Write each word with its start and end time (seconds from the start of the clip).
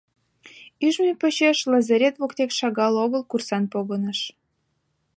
Ӱжмӧ 0.85 1.11
почеш 1.21 1.57
лазарет 1.71 2.15
воктек 2.21 2.51
шагал 2.59 2.93
огыл 3.03 3.21
курсант 3.31 3.67
погыныш. 3.73 4.19